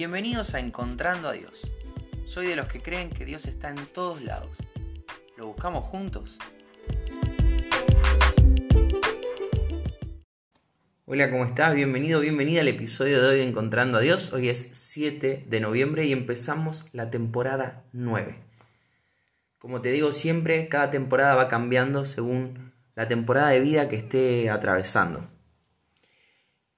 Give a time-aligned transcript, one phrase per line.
[0.00, 1.70] Bienvenidos a Encontrando a Dios.
[2.24, 4.56] Soy de los que creen que Dios está en todos lados.
[5.36, 6.38] ¿Lo buscamos juntos?
[11.04, 11.74] Hola, ¿cómo estás?
[11.74, 14.32] Bienvenido, bienvenida al episodio de hoy de Encontrando a Dios.
[14.32, 18.36] Hoy es 7 de noviembre y empezamos la temporada 9.
[19.58, 24.48] Como te digo siempre, cada temporada va cambiando según la temporada de vida que esté
[24.48, 25.28] atravesando.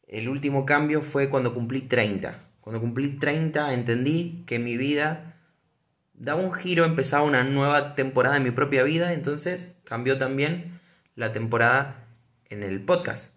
[0.09, 2.49] El último cambio fue cuando cumplí 30.
[2.63, 5.35] Cuando cumplí 30 entendí que mi vida
[6.15, 10.81] daba un giro, empezaba una nueva temporada en mi propia vida, entonces cambió también
[11.17, 12.07] la temporada
[12.51, 13.35] en el podcast.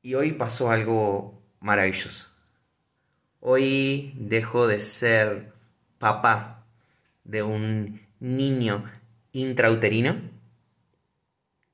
[0.00, 2.30] Y hoy pasó algo maravilloso.
[3.40, 5.52] Hoy dejo de ser
[5.98, 6.64] papá
[7.24, 8.82] de un niño
[9.32, 10.22] intrauterino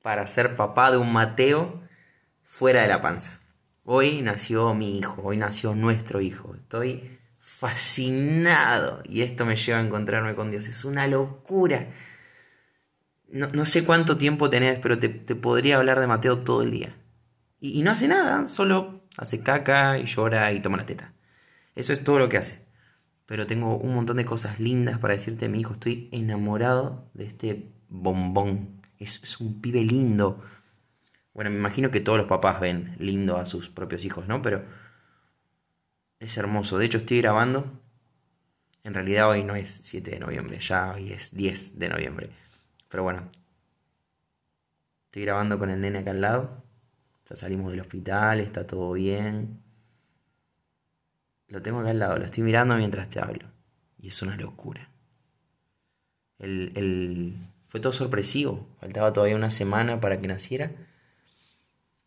[0.02, 1.80] para ser papá de un Mateo
[2.42, 3.43] fuera de la panza.
[3.86, 6.54] Hoy nació mi hijo, hoy nació nuestro hijo.
[6.56, 10.66] Estoy fascinado y esto me lleva a encontrarme con Dios.
[10.66, 11.90] Es una locura.
[13.28, 16.96] No, sé cuánto tiempo tenés, pero te, podría hablar de Mateo todo el día.
[17.60, 21.12] Y, no hace nada, solo hace caca y llora y toma la teta.
[21.74, 22.64] Eso es todo lo que hace.
[23.26, 25.74] Pero tengo un montón de cosas lindas para decirte, mi hijo.
[25.74, 28.80] Estoy enamorado de este bombón.
[28.98, 30.40] Es un pibe lindo,
[31.34, 34.40] bueno, me imagino que todos los papás ven lindo a sus propios hijos, ¿no?
[34.40, 34.64] Pero
[36.20, 36.78] es hermoso.
[36.78, 37.80] De hecho, estoy grabando.
[38.84, 42.30] En realidad hoy no es 7 de noviembre, ya hoy es 10 de noviembre.
[42.88, 43.28] Pero bueno,
[45.06, 46.62] estoy grabando con el nene acá al lado.
[47.26, 49.60] Ya salimos del hospital, está todo bien.
[51.48, 53.48] Lo tengo acá al lado, lo estoy mirando mientras te hablo.
[53.98, 54.88] Y es una locura.
[56.38, 57.50] El, el...
[57.66, 58.68] Fue todo sorpresivo.
[58.78, 60.70] Faltaba todavía una semana para que naciera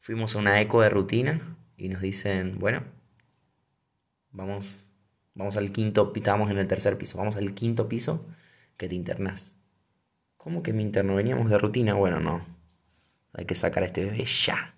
[0.08, 2.82] Fuimos a una eco de rutina y nos dicen, bueno,
[4.32, 4.88] vamos,
[5.34, 8.26] vamos al quinto, estábamos en el tercer piso, vamos al quinto piso
[8.78, 9.58] que te internas.
[10.38, 11.14] ¿Cómo que me interno?
[11.14, 11.94] Veníamos de rutina.
[11.94, 12.46] Bueno, no.
[13.34, 14.76] Hay que sacar a este bebé ya.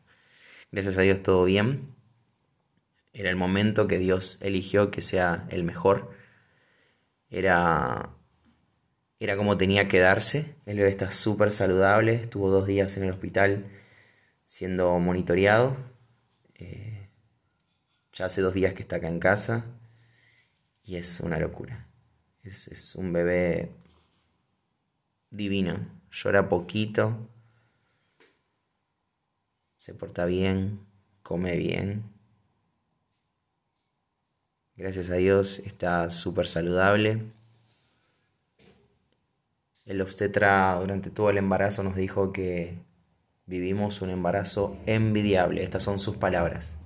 [0.72, 1.94] Gracias a Dios todo bien.
[3.14, 6.10] Era el momento que Dios eligió que sea el mejor.
[7.30, 8.16] Era,
[9.20, 10.56] era como tenía que darse.
[10.66, 12.16] El bebé está súper saludable.
[12.16, 13.70] Estuvo dos días en el hospital
[14.50, 15.76] siendo monitoreado.
[16.56, 17.08] Eh,
[18.14, 19.64] ya hace dos días que está acá en casa
[20.84, 21.88] y es una locura.
[22.42, 23.76] Es, es un bebé
[25.30, 26.02] divino.
[26.10, 27.30] Llora poquito,
[29.78, 30.80] se porta bien,
[31.22, 32.12] come bien.
[34.76, 37.32] Gracias a Dios está súper saludable.
[39.86, 42.89] El obstetra durante todo el embarazo nos dijo que
[43.50, 46.78] Vivimos un embarazo envidiable, estas son sus palabras.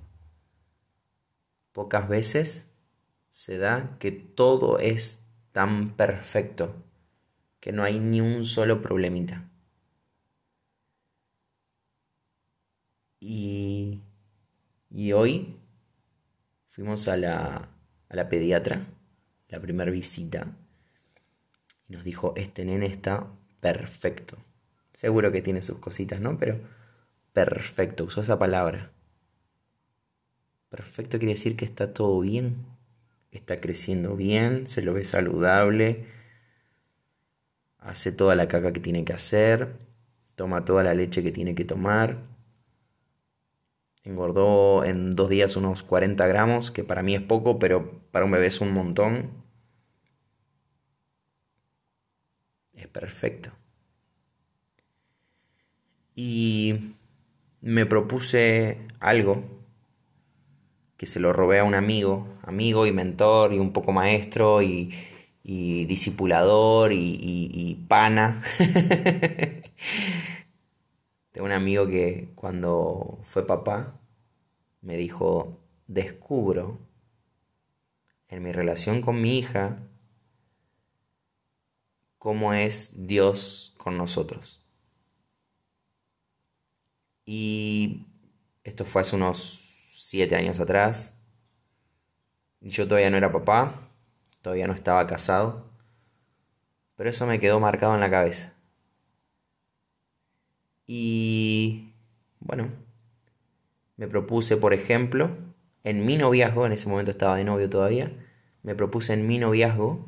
[1.72, 2.70] Pocas veces
[3.28, 6.74] se da que todo es tan perfecto,
[7.60, 9.46] que no hay ni un solo problemita.
[13.20, 14.00] Y,
[14.88, 15.60] y hoy
[16.70, 17.68] fuimos a la,
[18.08, 18.86] a la pediatra,
[19.48, 20.56] la primera visita,
[21.86, 24.38] y nos dijo, este nene está perfecto.
[24.94, 26.38] Seguro que tiene sus cositas, ¿no?
[26.38, 26.60] Pero
[27.32, 28.92] perfecto, usó esa palabra.
[30.68, 32.64] Perfecto quiere decir que está todo bien,
[33.32, 36.06] está creciendo bien, se lo ve saludable,
[37.78, 39.76] hace toda la caca que tiene que hacer,
[40.36, 42.18] toma toda la leche que tiene que tomar.
[44.04, 48.30] Engordó en dos días unos 40 gramos, que para mí es poco, pero para un
[48.30, 49.44] bebé es un montón.
[52.74, 53.50] Es perfecto
[56.14, 56.94] y
[57.60, 59.42] me propuse algo
[60.96, 64.94] que se lo robé a un amigo, amigo y mentor y un poco maestro y,
[65.42, 68.42] y discipulador y, y pana.
[71.32, 74.00] Tengo un amigo que cuando fue papá
[74.82, 76.78] me dijo, descubro
[78.28, 79.78] en mi relación con mi hija
[82.18, 84.63] cómo es Dios con nosotros.
[87.24, 88.06] Y
[88.64, 91.18] esto fue hace unos siete años atrás.
[92.60, 93.90] Yo todavía no era papá,
[94.42, 95.70] todavía no estaba casado,
[96.96, 98.54] pero eso me quedó marcado en la cabeza.
[100.86, 101.94] Y
[102.40, 102.70] bueno,
[103.96, 105.36] me propuse, por ejemplo,
[105.82, 108.12] en mi noviazgo, en ese momento estaba de novio todavía,
[108.62, 110.06] me propuse en mi noviazgo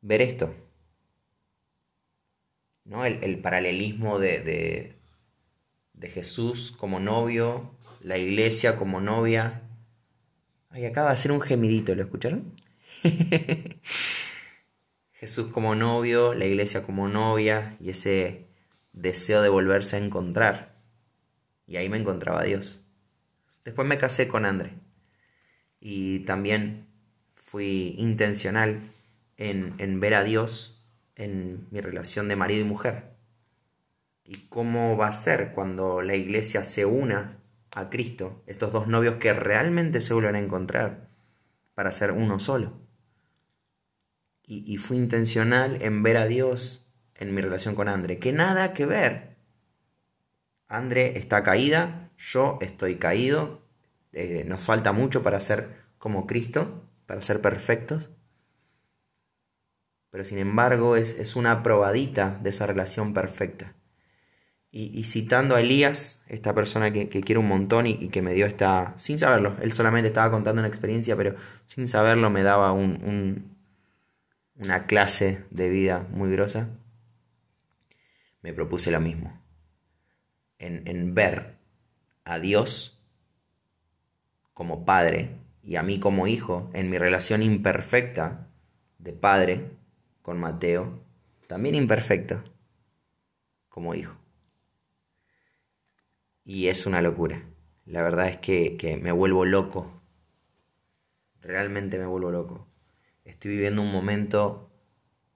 [0.00, 0.54] ver esto.
[2.84, 3.04] ¿no?
[3.04, 4.99] El, paralelismo de, de
[6.08, 9.62] Jesús como novio, la iglesia como novia,
[10.72, 12.54] Ay, acaba de hacer un gemidito, ¿lo escucharon?
[15.12, 18.46] Jesús como novio, la iglesia como novia y ese
[18.92, 20.76] deseo de volverse a encontrar.
[21.66, 22.84] Y ahí me encontraba Dios.
[23.64, 24.74] Después me casé con André.
[25.80, 26.86] Y también
[27.32, 28.92] fui intencional
[29.38, 30.84] en, en ver a Dios
[31.16, 33.09] en mi relación de marido y mujer.
[34.30, 37.40] Y cómo va a ser cuando la iglesia se una
[37.74, 41.08] a Cristo, estos dos novios que realmente se vuelven a encontrar
[41.74, 42.78] para ser uno solo.
[44.44, 48.86] Y, fui intencional en ver a Dios en mi relación con André, que nada que
[48.86, 49.36] ver.
[50.68, 53.66] André está caída, yo estoy caído,
[54.12, 58.10] eh, nos falta mucho para ser como Cristo, para ser perfectos.
[60.10, 63.74] Pero sin embargo es, es una probadita de esa relación perfecta.
[64.72, 68.46] Y, citando a Elías, esta persona que, que quiero un montón y, que me dio
[68.46, 71.34] esta, sin saberlo, él solamente estaba contando una experiencia, pero
[71.66, 73.56] sin saberlo me daba un,
[74.54, 76.68] una clase de vida muy grosa,
[78.42, 79.42] me propuse lo mismo,
[80.60, 81.56] en, en ver
[82.24, 83.02] a Dios
[84.54, 88.46] como padre y a mí como hijo, en mi relación imperfecta
[88.98, 89.72] de padre
[90.22, 91.02] con Mateo,
[91.48, 92.44] también imperfecta
[93.68, 94.19] como hijo.
[96.52, 97.48] Y es una locura.
[97.86, 100.02] La verdad es que, me vuelvo loco.
[101.40, 102.66] Realmente me vuelvo loco.
[103.24, 104.68] Estoy viviendo un momento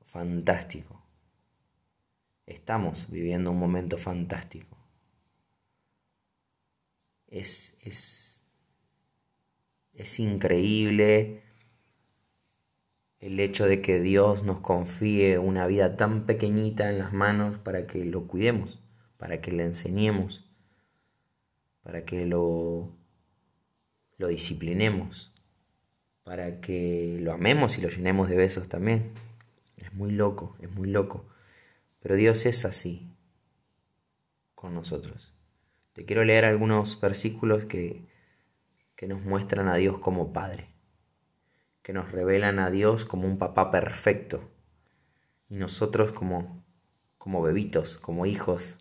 [0.02, 1.06] fantástico.
[2.46, 4.76] Estamos viviendo un momento fantástico.
[7.28, 8.44] Es, es,
[9.92, 11.44] es increíble
[13.20, 17.86] el hecho de que Dios nos confíe una vida tan pequeñita en las manos para
[17.86, 18.82] que lo cuidemos,
[19.16, 20.43] para que le enseñemos,
[21.84, 22.90] para que lo,
[24.16, 25.32] lo disciplinemos,
[26.24, 29.12] para que lo amemos y lo llenemos de besos también.
[29.76, 31.26] Es muy loco, es muy loco.
[32.00, 33.14] Pero Dios es así
[34.54, 35.32] con nosotros.
[35.92, 38.06] Te quiero leer algunos versículos que,
[38.96, 40.70] que nos muestran a Dios como Padre,
[41.82, 44.50] que nos revelan a Dios como un papá perfecto
[45.50, 46.64] y nosotros como,
[47.18, 48.78] como bebitos, como hijos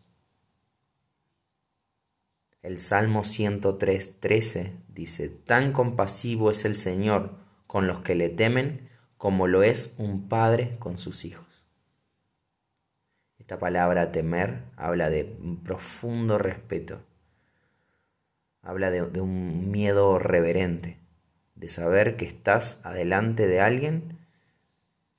[2.64, 7.36] el Salmo 103, 13 dice, Tan compasivo es el Señor
[7.68, 11.66] con los que le temen como lo es un padre con sus hijos.
[13.38, 17.02] Esta palabra temer habla de un profundo respeto,
[18.62, 21.00] habla de, de un miedo reverente,
[21.56, 24.20] de saber que estás adelante de alguien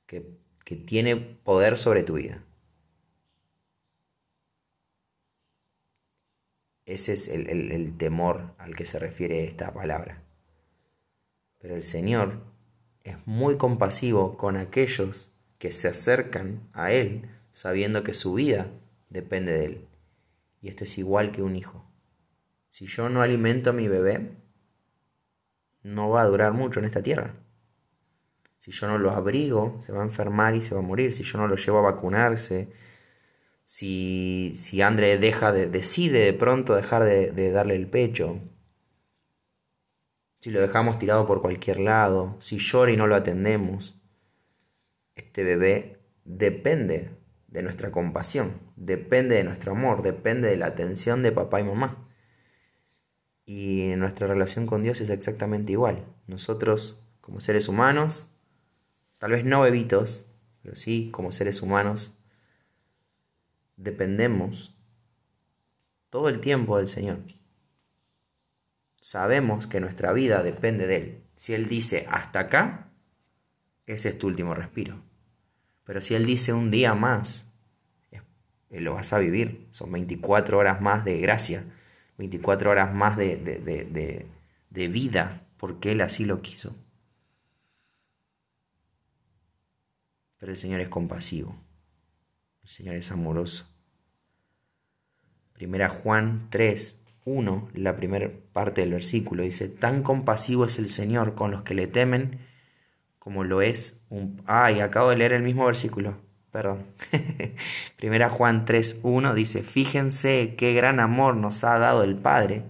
[0.06, 2.42] que, que tiene poder sobre tu vida.
[6.86, 10.22] Ese es el, temor al que se refiere esta palabra.
[11.58, 12.42] Pero el Señor
[13.04, 18.70] es muy compasivo con aquellos que se acercan a Él sabiendo que su vida
[19.08, 19.88] depende de Él.
[20.60, 21.84] Y esto es igual que un hijo.
[22.68, 24.32] Si yo no alimento a mi bebé,
[25.82, 27.34] no va a durar mucho en esta tierra.
[28.58, 31.12] Si yo no lo abrigo, se va a enfermar y se va a morir.
[31.12, 32.68] Si yo no lo llevo a vacunarse,
[33.64, 38.40] si, si deja de, decide de pronto dejar de, de darle el pecho,
[40.40, 43.98] si lo dejamos tirado por cualquier lado, si llora y no lo atendemos,
[45.14, 47.16] este bebé depende
[47.48, 52.08] de nuestra compasión, depende de nuestro amor, depende de la atención de papá y mamá.
[53.46, 56.04] Y nuestra relación con Dios es exactamente igual.
[56.26, 58.34] Nosotros, como seres humanos,
[59.18, 60.26] tal vez no bebitos,
[60.62, 62.18] pero sí como seres humanos,
[63.76, 64.76] dependemos
[66.10, 67.18] todo el tiempo del Señor.
[69.00, 71.24] Sabemos que nuestra vida depende de Él.
[71.34, 72.92] Si Él dice hasta acá,
[73.86, 75.02] ese es tu último respiro.
[75.84, 77.52] Pero si Él dice un día más,
[78.70, 79.66] lo vas a vivir.
[79.70, 81.64] Son 24 horas más de gracia,
[82.18, 84.26] 24 horas más de, de,
[84.70, 86.74] de vida, porque Él así lo quiso.
[90.38, 91.56] Pero el Señor es compasivo.
[92.64, 93.70] El Señor es amoroso.
[95.52, 101.36] Primera Juan 3, 1, la primera parte del versículo, dice, tan compasivo es el Señor
[101.36, 102.40] con los que le temen
[103.24, 104.42] como lo es un...
[104.44, 106.88] Ay, acabo de leer el mismo versículo, perdón.
[107.96, 112.64] Primera Juan 3, 1 dice, fíjense qué gran amor nos ha dado el Padre,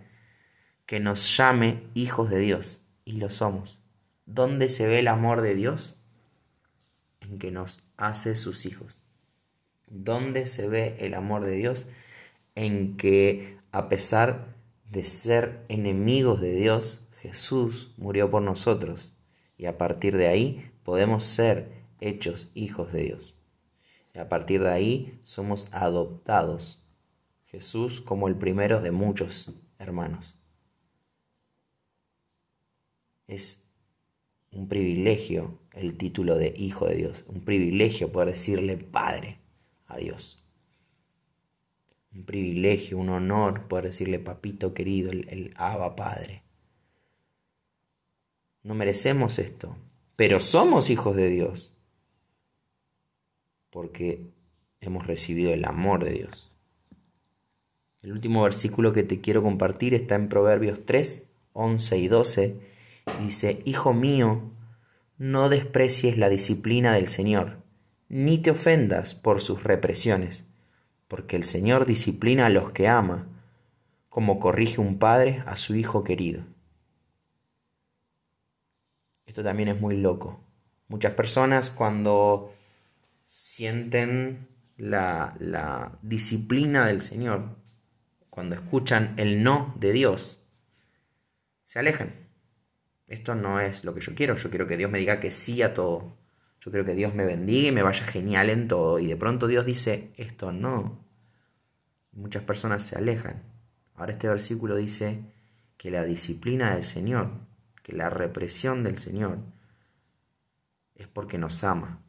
[0.86, 3.82] que nos llame hijos de Dios, y lo somos.
[4.26, 5.98] ¿Dónde se ve el amor de Dios?
[7.18, 9.03] En que nos hace sus hijos.
[9.86, 11.86] ¿Dónde se ve el amor de Dios?
[12.54, 14.54] En que a pesar
[14.90, 19.14] de ser enemigos de Dios, Jesús murió por nosotros
[19.56, 23.36] y a partir de ahí podemos ser hechos hijos de Dios.
[24.14, 26.82] Y a partir de ahí somos adoptados.
[27.44, 30.36] Jesús como el primero de muchos hermanos.
[33.26, 33.64] Es
[34.50, 39.43] un privilegio el título de hijo de Dios, un privilegio poder decirle Padre
[39.96, 40.42] Dios.
[42.14, 46.42] Un privilegio, un honor poder decirle papito querido, el, el Abba Padre.
[48.62, 49.76] No merecemos esto,
[50.16, 51.74] pero somos hijos de Dios
[53.74, 54.30] porque
[54.80, 56.52] hemos recibido el amor de Dios.
[58.02, 62.56] El último versículo que te quiero compartir está en Proverbios 3, 11 y 12.
[63.24, 64.52] dice, Hijo mío,
[65.18, 67.63] no desprecies la disciplina del Señor,
[68.08, 70.46] ni te ofendas por sus represiones,
[71.08, 73.28] porque el Señor disciplina a los que ama,
[74.08, 76.44] como corrige un padre a su hijo querido.
[79.26, 80.40] Esto también es muy loco.
[80.88, 82.54] Muchas personas cuando
[83.26, 87.56] sienten la, la disciplina del Señor,
[88.30, 90.40] cuando escuchan el no de Dios,
[91.64, 92.14] se alejan.
[93.06, 95.62] Esto no es lo que yo quiero, yo quiero que Dios me diga que sí
[95.62, 96.16] a todo.
[96.64, 98.98] Yo quiero que Dios me bendiga y me vaya genial en todo.
[98.98, 101.04] Y de pronto Dios dice, esto no.
[102.12, 103.42] Muchas personas se alejan.
[103.94, 105.20] Ahora este versículo dice
[105.76, 107.32] que la disciplina del Señor,
[107.82, 109.40] que la represión del Señor,
[110.94, 112.00] es porque nos ama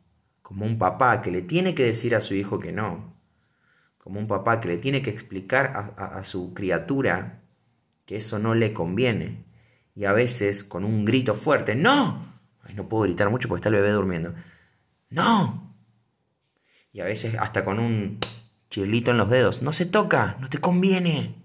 [0.42, 3.14] como un papá que le tiene que decir a su hijo que no,
[3.98, 7.42] como un papá que le tiene que explicar a, su criatura
[8.06, 9.44] que eso no le conviene,
[9.96, 12.35] y a veces con un grito fuerte, ¡No!
[12.74, 14.34] No puedo gritar mucho porque está el bebé durmiendo.
[15.10, 15.76] ¡No!
[16.92, 18.20] Y a veces hasta con un
[18.70, 20.38] chirlito en los dedos, ¡No se toca!
[20.40, 21.44] ¡No te conviene!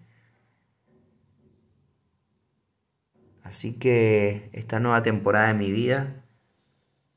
[3.42, 6.24] Así que esta nueva temporada de mi vida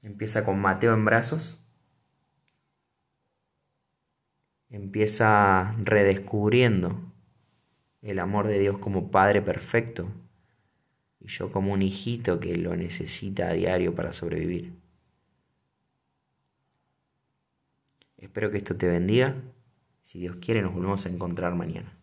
[0.02, 1.64] empieza con Mateo en brazos
[4.74, 7.00] empieza redescubriendo
[8.02, 10.10] el amor de Dios como Padre perfecto
[11.24, 14.74] y yo como un hijito que lo necesita a diario para sobrevivir.
[18.18, 19.36] Espero que esto te bendiga.
[20.01, 21.98] Si Dios quiere, nos volvemos a encontrar mañana.